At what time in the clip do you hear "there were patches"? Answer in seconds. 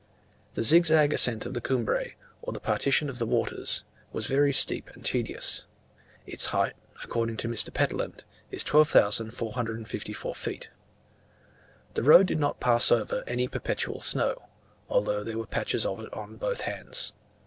15.23-15.85